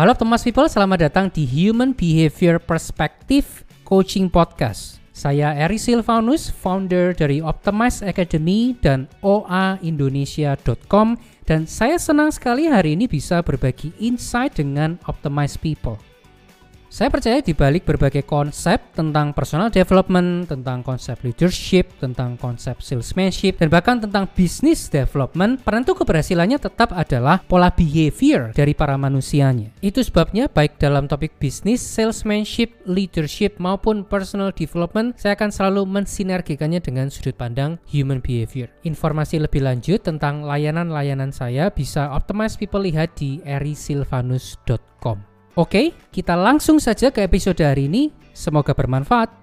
[0.00, 4.96] Halo Thomas People, selamat datang di Human Behavior Perspective Coaching Podcast.
[5.12, 13.12] Saya Eri Silvanus, founder dari Optimize Academy dan oaindonesia.com dan saya senang sekali hari ini
[13.12, 16.00] bisa berbagi insight dengan Optimize People.
[16.90, 23.62] Saya percaya di balik berbagai konsep tentang personal development, tentang konsep leadership, tentang konsep salesmanship,
[23.62, 29.70] dan bahkan tentang business development, penentu keberhasilannya tetap adalah pola behavior dari para manusianya.
[29.78, 36.82] Itu sebabnya baik dalam topik bisnis, salesmanship, leadership, maupun personal development, saya akan selalu mensinergikannya
[36.82, 38.66] dengan sudut pandang human behavior.
[38.82, 45.29] Informasi lebih lanjut tentang layanan-layanan saya bisa Optimize People lihat di erisilvanus.com.
[45.58, 48.14] Oke, kita langsung saja ke episode hari ini.
[48.30, 49.42] Semoga bermanfaat.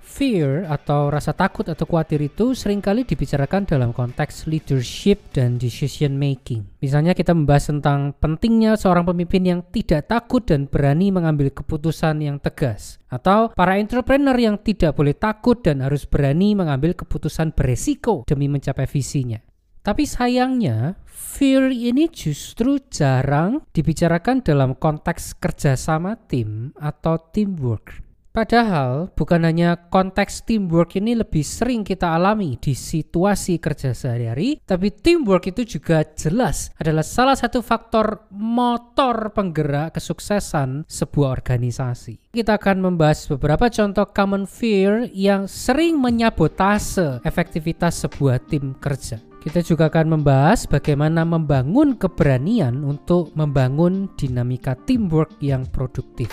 [0.00, 6.16] Fear atau rasa takut atau khawatir itu sering kali dibicarakan dalam konteks leadership dan decision
[6.16, 6.64] making.
[6.84, 12.36] Misalnya kita membahas tentang pentingnya seorang pemimpin yang tidak takut dan berani mengambil keputusan yang
[12.36, 13.00] tegas.
[13.08, 18.84] Atau para entrepreneur yang tidak boleh takut dan harus berani mengambil keputusan beresiko demi mencapai
[18.84, 19.40] visinya.
[19.80, 28.04] Tapi sayangnya, fear ini justru jarang dibicarakan dalam konteks kerjasama tim atau teamwork.
[28.30, 34.94] Padahal bukan hanya konteks teamwork ini lebih sering kita alami di situasi kerja sehari-hari, tapi
[34.94, 42.30] teamwork itu juga jelas adalah salah satu faktor motor penggerak kesuksesan sebuah organisasi.
[42.30, 49.29] Kita akan membahas beberapa contoh common fear yang sering menyabotase efektivitas sebuah tim kerja.
[49.40, 56.28] Kita juga akan membahas bagaimana membangun keberanian untuk membangun dinamika teamwork yang produktif.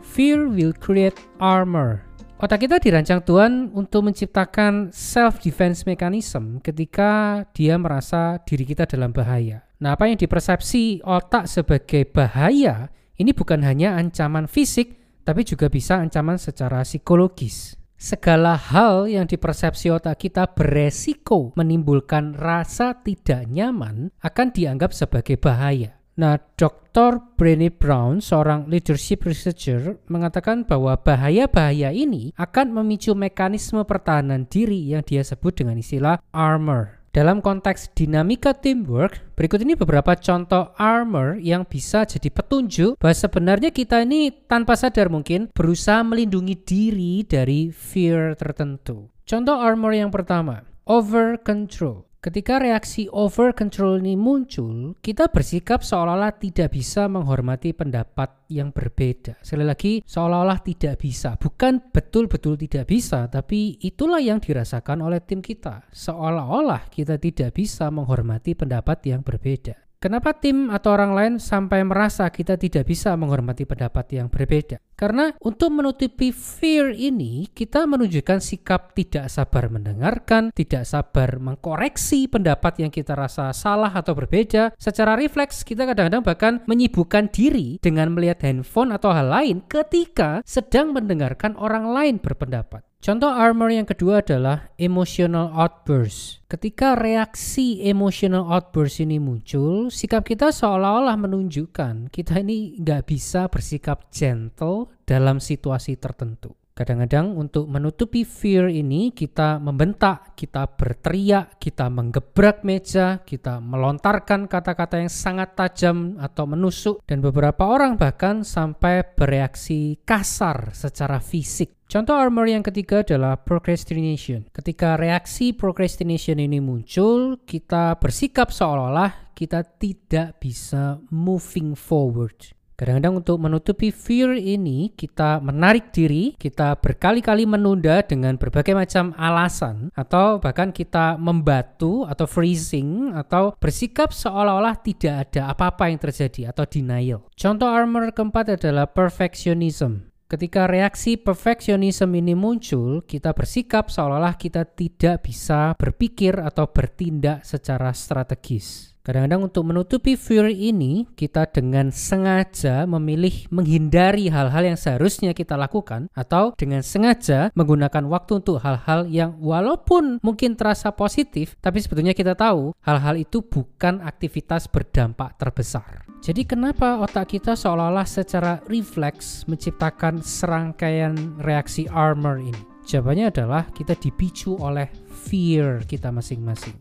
[0.00, 2.00] Fear will create armor.
[2.40, 9.60] Otak kita dirancang Tuhan untuk menciptakan self-defense mechanism ketika dia merasa diri kita dalam bahaya.
[9.84, 12.88] Nah, apa yang dipersepsi otak sebagai bahaya
[13.20, 17.76] ini bukan hanya ancaman fisik, tapi juga bisa ancaman secara psikologis.
[18.00, 26.00] Segala hal yang dipersepsi otak kita beresiko menimbulkan rasa tidak nyaman akan dianggap sebagai bahaya.
[26.18, 27.36] Nah, Dr.
[27.36, 35.04] Brené Brown, seorang leadership researcher, mengatakan bahwa bahaya-bahaya ini akan memicu mekanisme pertahanan diri yang
[35.04, 36.97] dia sebut dengan istilah armor.
[37.08, 43.70] Dalam konteks dinamika teamwork, berikut ini beberapa contoh armor yang bisa jadi petunjuk bahwa sebenarnya
[43.72, 49.08] kita ini tanpa sadar mungkin berusaha melindungi diri dari fear tertentu.
[49.28, 52.07] Contoh armor yang pertama, over control.
[52.28, 59.40] Ketika reaksi over control ini muncul, kita bersikap seolah-olah tidak bisa menghormati pendapat yang berbeda.
[59.40, 61.40] Sekali lagi, seolah-olah tidak bisa.
[61.40, 65.88] Bukan betul-betul tidak bisa, tapi itulah yang dirasakan oleh tim kita.
[65.88, 69.87] Seolah-olah kita tidak bisa menghormati pendapat yang berbeda.
[69.98, 74.78] Kenapa tim atau orang lain sampai merasa kita tidak bisa menghormati pendapat yang berbeda?
[74.94, 82.78] Karena untuk menutupi fear ini, kita menunjukkan sikap tidak sabar mendengarkan, tidak sabar mengkoreksi pendapat
[82.78, 84.70] yang kita rasa salah atau berbeda.
[84.78, 90.94] Secara refleks, kita kadang-kadang bahkan menyibukkan diri dengan melihat handphone atau hal lain ketika sedang
[90.94, 92.87] mendengarkan orang lain berpendapat.
[92.98, 96.42] Contoh armor yang kedua adalah emotional outburst.
[96.50, 104.10] Ketika reaksi emotional outburst ini muncul, sikap kita seolah-olah menunjukkan kita ini nggak bisa bersikap
[104.10, 106.58] gentle dalam situasi tertentu.
[106.78, 115.02] Kadang-kadang untuk menutupi fear ini kita membentak, kita berteriak, kita menggebrak meja, kita melontarkan kata-kata
[115.02, 121.74] yang sangat tajam atau menusuk dan beberapa orang bahkan sampai bereaksi kasar secara fisik.
[121.90, 124.46] Contoh armor yang ketiga adalah procrastination.
[124.54, 132.57] Ketika reaksi procrastination ini muncul, kita bersikap seolah-olah kita tidak bisa moving forward.
[132.78, 139.90] Kadang-kadang untuk menutupi fear ini kita menarik diri, kita berkali-kali menunda dengan berbagai macam alasan
[139.98, 146.70] atau bahkan kita membatu atau freezing atau bersikap seolah-olah tidak ada apa-apa yang terjadi atau
[146.70, 147.26] denial.
[147.34, 150.14] Contoh armor keempat adalah perfectionism.
[150.30, 157.90] Ketika reaksi perfectionism ini muncul, kita bersikap seolah-olah kita tidak bisa berpikir atau bertindak secara
[157.90, 158.97] strategis.
[159.08, 166.12] Kadang-kadang untuk menutupi fear ini, kita dengan sengaja memilih menghindari hal-hal yang seharusnya kita lakukan
[166.12, 172.36] atau dengan sengaja menggunakan waktu untuk hal-hal yang walaupun mungkin terasa positif, tapi sebetulnya kita
[172.36, 176.04] tahu hal-hal itu bukan aktivitas berdampak terbesar.
[176.20, 182.60] Jadi kenapa otak kita seolah-olah secara refleks menciptakan serangkaian reaksi armor ini?
[182.84, 186.76] Jawabannya adalah kita dipicu oleh fear kita masing-masing.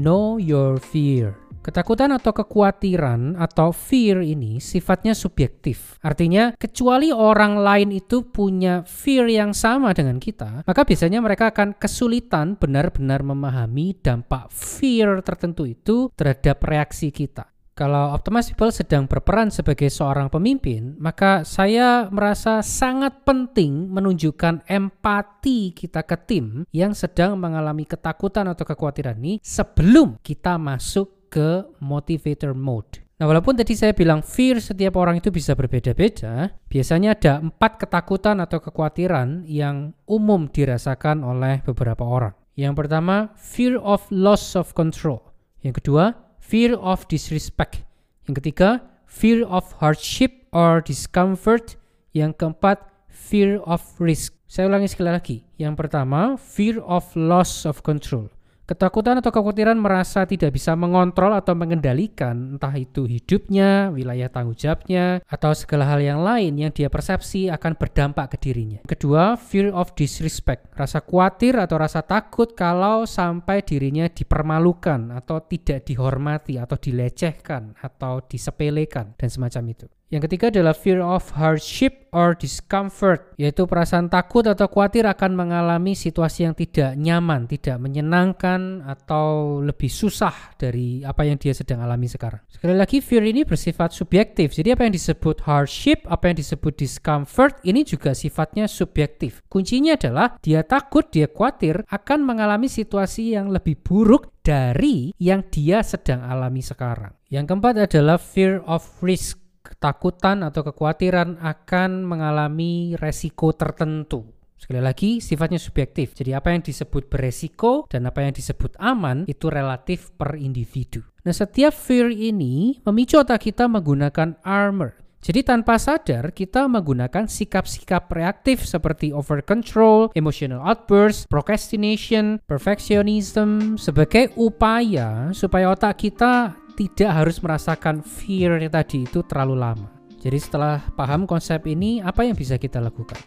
[0.00, 1.36] Know your fear.
[1.60, 6.00] Ketakutan atau kekhawatiran atau fear ini sifatnya subjektif.
[6.00, 11.76] Artinya, kecuali orang lain itu punya fear yang sama dengan kita, maka biasanya mereka akan
[11.76, 17.49] kesulitan benar-benar memahami dampak fear tertentu itu terhadap reaksi kita.
[17.80, 25.72] Kalau Optimus People sedang berperan sebagai seorang pemimpin, maka saya merasa sangat penting menunjukkan empati
[25.72, 32.52] kita ke tim yang sedang mengalami ketakutan atau kekhawatiran ini sebelum kita masuk ke motivator
[32.52, 33.00] mode.
[33.16, 38.44] Nah, walaupun tadi saya bilang fear setiap orang itu bisa berbeda-beda, biasanya ada empat ketakutan
[38.44, 42.36] atau kekhawatiran yang umum dirasakan oleh beberapa orang.
[42.60, 45.24] Yang pertama, fear of loss of control.
[45.64, 47.84] Yang kedua, fear of disrespect.
[48.24, 51.76] Yang ketiga, fear of hardship or discomfort.
[52.16, 54.34] Yang keempat, fear of risk.
[54.50, 55.36] Saya ulangi sekali lagi.
[55.60, 58.32] Yang pertama, fear of loss of control.
[58.70, 65.26] Ketakutan atau kekhawatiran merasa tidak bisa mengontrol atau mengendalikan entah itu hidupnya, wilayah tanggung jawabnya,
[65.26, 68.78] atau segala hal yang lain yang dia persepsi akan berdampak ke dirinya.
[68.86, 70.70] Kedua, fear of disrespect.
[70.78, 78.22] Rasa khawatir atau rasa takut kalau sampai dirinya dipermalukan atau tidak dihormati atau dilecehkan atau
[78.22, 79.90] disepelekan dan semacam itu.
[80.10, 85.94] Yang ketiga adalah fear of hardship or discomfort, yaitu perasaan takut atau khawatir akan mengalami
[85.94, 92.10] situasi yang tidak nyaman, tidak menyenangkan, atau lebih susah dari apa yang dia sedang alami
[92.10, 92.42] sekarang.
[92.50, 94.50] Sekali lagi, fear ini bersifat subjektif.
[94.50, 99.46] Jadi apa yang disebut hardship, apa yang disebut discomfort, ini juga sifatnya subjektif.
[99.46, 105.86] Kuncinya adalah dia takut, dia khawatir akan mengalami situasi yang lebih buruk dari yang dia
[105.86, 107.14] sedang alami sekarang.
[107.30, 109.38] Yang keempat adalah fear of risk
[109.70, 114.26] ketakutan atau kekhawatiran akan mengalami resiko tertentu.
[114.60, 116.12] Sekali lagi, sifatnya subjektif.
[116.12, 121.00] Jadi apa yang disebut beresiko dan apa yang disebut aman itu relatif per individu.
[121.24, 125.00] Nah, setiap fear ini memicu otak kita menggunakan armor.
[125.20, 134.32] Jadi tanpa sadar kita menggunakan sikap-sikap reaktif seperti over control, emotional outburst, procrastination, perfectionism sebagai
[134.40, 139.92] upaya supaya otak kita tidak harus merasakan fear tadi itu terlalu lama.
[140.16, 143.20] Jadi setelah paham konsep ini, apa yang bisa kita lakukan?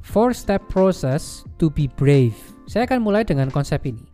[0.00, 2.38] Four step process to be brave.
[2.64, 4.08] Saya akan mulai dengan konsep ini.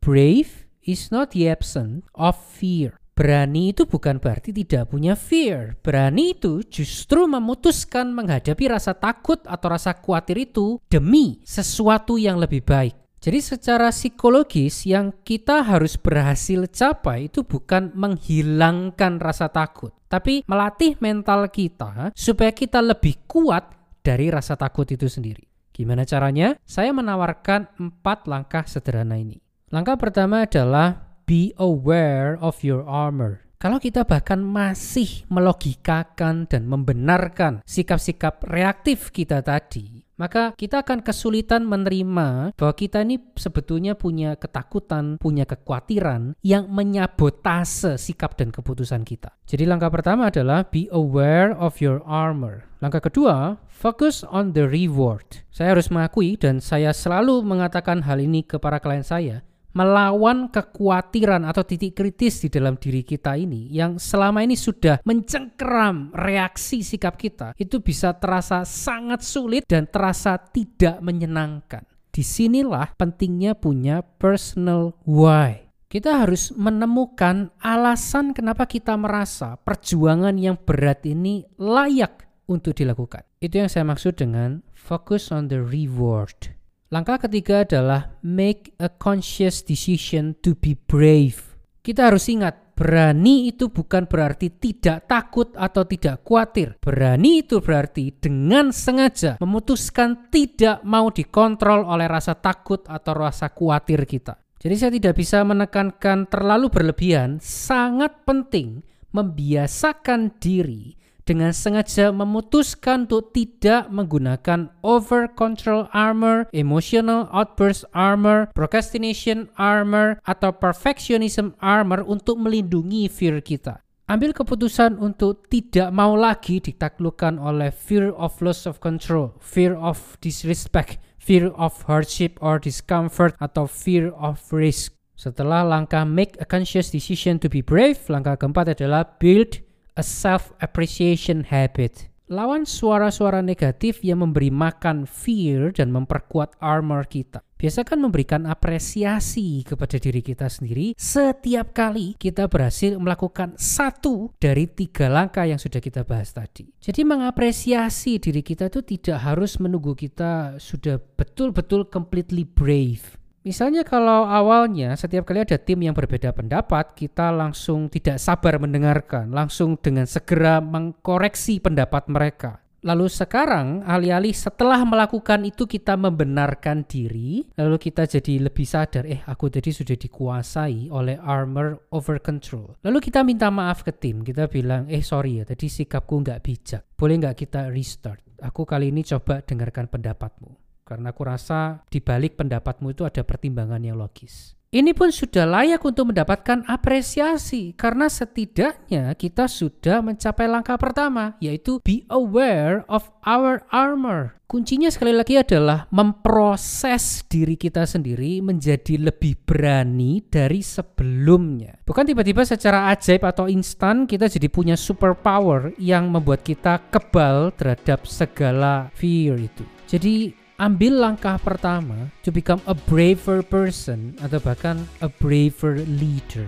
[0.00, 3.01] Brave is not the absence of fear.
[3.12, 5.76] Berani itu bukan berarti tidak punya fear.
[5.84, 12.64] Berani itu justru memutuskan menghadapi rasa takut atau rasa khawatir itu demi sesuatu yang lebih
[12.64, 12.96] baik.
[13.22, 20.98] Jadi secara psikologis yang kita harus berhasil capai itu bukan menghilangkan rasa takut, tapi melatih
[20.98, 25.46] mental kita supaya kita lebih kuat dari rasa takut itu sendiri.
[25.70, 26.58] Gimana caranya?
[26.66, 29.38] Saya menawarkan empat langkah sederhana ini.
[29.70, 33.42] Langkah pertama adalah be aware of your armor.
[33.62, 41.62] Kalau kita bahkan masih melogikakan dan membenarkan sikap-sikap reaktif kita tadi, maka kita akan kesulitan
[41.70, 49.30] menerima bahwa kita ini sebetulnya punya ketakutan, punya kekhawatiran yang menyabotase sikap dan keputusan kita.
[49.46, 52.66] Jadi langkah pertama adalah be aware of your armor.
[52.82, 55.46] Langkah kedua, focus on the reward.
[55.54, 61.48] Saya harus mengakui dan saya selalu mengatakan hal ini ke para klien saya, melawan kekhawatiran
[61.48, 67.16] atau titik kritis di dalam diri kita ini yang selama ini sudah mencengkeram reaksi sikap
[67.16, 71.84] kita itu bisa terasa sangat sulit dan terasa tidak menyenangkan.
[72.12, 75.64] Di sinilah pentingnya punya personal why.
[75.88, 83.24] Kita harus menemukan alasan kenapa kita merasa perjuangan yang berat ini layak untuk dilakukan.
[83.40, 86.56] Itu yang saya maksud dengan focus on the reward.
[86.92, 91.40] Langkah ketiga adalah make a conscious decision to be brave.
[91.80, 96.76] Kita harus ingat, berani itu bukan berarti tidak takut atau tidak khawatir.
[96.84, 104.04] Berani itu berarti dengan sengaja memutuskan tidak mau dikontrol oleh rasa takut atau rasa khawatir
[104.04, 104.36] kita.
[104.60, 108.84] Jadi saya tidak bisa menekankan terlalu berlebihan, sangat penting
[109.16, 119.50] membiasakan diri dengan sengaja memutuskan untuk tidak menggunakan over control armor, emotional outburst armor, procrastination
[119.54, 123.82] armor, atau perfectionism armor untuk melindungi fear kita.
[124.10, 130.18] Ambil keputusan untuk tidak mau lagi ditaklukkan oleh fear of loss of control, fear of
[130.20, 134.92] disrespect, fear of hardship or discomfort, atau fear of risk.
[135.14, 139.62] Setelah langkah make a conscious decision to be brave, langkah keempat adalah build
[139.96, 142.12] a self-appreciation habit.
[142.32, 147.44] Lawan suara-suara negatif yang memberi makan fear dan memperkuat armor kita.
[147.60, 155.12] Biasakan memberikan apresiasi kepada diri kita sendiri setiap kali kita berhasil melakukan satu dari tiga
[155.12, 156.72] langkah yang sudah kita bahas tadi.
[156.80, 164.22] Jadi mengapresiasi diri kita itu tidak harus menunggu kita sudah betul-betul completely brave Misalnya kalau
[164.22, 170.06] awalnya setiap kali ada tim yang berbeda pendapat, kita langsung tidak sabar mendengarkan, langsung dengan
[170.06, 172.62] segera mengkoreksi pendapat mereka.
[172.86, 179.22] Lalu sekarang alih-alih setelah melakukan itu kita membenarkan diri, lalu kita jadi lebih sadar, eh
[179.26, 182.78] aku tadi sudah dikuasai oleh armor over control.
[182.82, 186.82] Lalu kita minta maaf ke tim, kita bilang, eh sorry ya tadi sikapku nggak bijak,
[186.94, 188.22] boleh nggak kita restart?
[188.42, 190.71] Aku kali ini coba dengarkan pendapatmu.
[190.92, 194.52] Karena aku rasa di balik pendapatmu itu ada pertimbangan yang logis.
[194.72, 201.76] Ini pun sudah layak untuk mendapatkan apresiasi karena setidaknya kita sudah mencapai langkah pertama yaitu
[201.84, 204.32] be aware of our armor.
[204.48, 211.76] Kuncinya sekali lagi adalah memproses diri kita sendiri menjadi lebih berani dari sebelumnya.
[211.84, 218.08] Bukan tiba-tiba secara ajaib atau instan kita jadi punya superpower yang membuat kita kebal terhadap
[218.08, 219.68] segala fear itu.
[219.84, 220.32] Jadi
[220.62, 226.46] ambil langkah pertama to become a braver person atau bahkan a braver leader.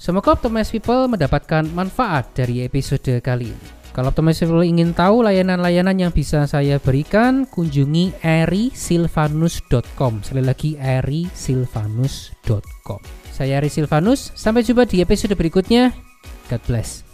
[0.00, 3.68] Semoga Optimize People mendapatkan manfaat dari episode kali ini.
[3.92, 10.24] Kalau Optimize People ingin tahu layanan-layanan yang bisa saya berikan, kunjungi erisilvanus.com.
[10.24, 13.04] Sekali lagi erisilvanus.com.
[13.28, 15.94] Saya Eri Silvanus, sampai jumpa di episode berikutnya.
[16.50, 17.07] God bless.